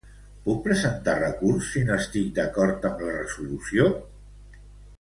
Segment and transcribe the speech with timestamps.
[0.45, 3.87] Puc presentar recurs si no estic d'acord amb la resolució?